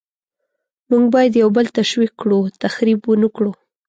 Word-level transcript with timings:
موږ 0.89 1.03
باید 1.15 1.33
یو 1.41 1.49
بل 1.57 1.65
تشویق 1.77 2.13
کړو، 2.21 2.39
تخریب 2.63 2.99
ونکړو. 3.05 3.51